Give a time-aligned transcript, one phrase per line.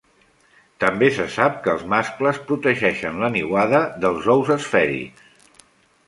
[0.83, 5.61] També se sap que els mascles protegeixen la niuada dels ous esfèrics.